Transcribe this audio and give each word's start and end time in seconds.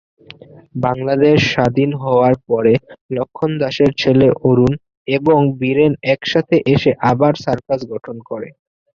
বাংলাদেশ 0.83 1.37
স্বাধীন 1.53 1.91
হওয়ার 2.01 2.35
পরে 2.49 2.73
লক্ষ্মণ 3.11 3.51
দাসের 3.61 3.91
ছেলে 3.97 4.27
অরুণ 4.43 4.73
এবং 5.07 5.37
বীরেন 5.59 5.93
একসাথে 6.13 6.55
এসে 6.73 6.91
আবার 7.11 7.33
সার্কাস 7.43 7.79
গঠন 7.91 8.15
করেন। 8.29 8.53